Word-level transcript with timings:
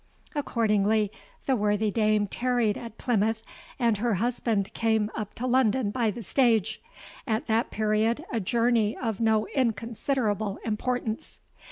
Accordingly, 0.33 1.11
the 1.45 1.55
worthy 1.55 1.91
dame 1.91 2.25
tarried 2.25 2.75
at 2.75 2.97
Plymouth, 2.97 3.43
and 3.77 3.97
her 3.99 4.15
husband 4.15 4.73
came 4.73 5.11
up 5.13 5.35
to 5.35 5.45
London 5.45 5.91
by 5.91 6.09
the 6.09 6.23
stage—at 6.23 7.45
that 7.45 7.69
period 7.69 8.25
a 8.31 8.39
journey 8.39 8.97
of 8.97 9.19
no 9.19 9.45
inconsiderable 9.55 10.57
importance. 10.65 11.39